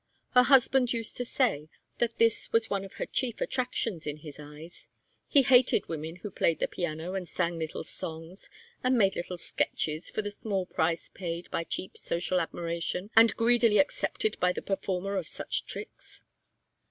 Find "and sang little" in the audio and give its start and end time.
7.13-7.83